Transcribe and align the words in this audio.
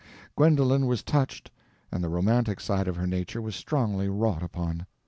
Gwendolen 0.35 0.87
was 0.87 1.03
touched, 1.03 1.51
and 1.91 2.03
the 2.03 2.09
romantic 2.09 2.59
side 2.59 2.87
of 2.87 2.95
her 2.95 3.05
nature 3.05 3.39
was 3.39 3.55
strongly 3.55 4.09
wrought 4.09 4.41
upon. 4.41 4.87